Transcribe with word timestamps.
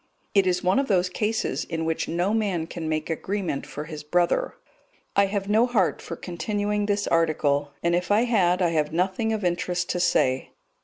It 0.33 0.47
is 0.47 0.63
one 0.63 0.79
of 0.79 0.87
those 0.87 1.09
cases 1.09 1.63
in 1.63 1.85
which 1.85 2.07
no 2.07 2.33
man 2.33 2.65
can 2.65 2.89
make 2.89 3.07
agreement 3.11 3.67
for 3.67 3.83
his 3.83 4.01
brother. 4.03 4.55
I 5.15 5.27
have 5.27 5.47
no 5.47 5.67
heart 5.67 6.01
for 6.01 6.15
continuing 6.15 6.87
this 6.87 7.05
article, 7.05 7.73
and 7.83 7.93
if 7.93 8.09
I 8.09 8.21
had, 8.21 8.63
I 8.63 8.69
have 8.69 8.91
nothing 8.91 9.31
of 9.31 9.43
interest 9.45 9.89
to 9.89 9.99
say. 9.99 10.49